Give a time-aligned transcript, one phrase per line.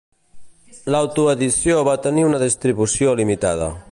[0.95, 3.71] L'autoedició va tenir una distribució limitada.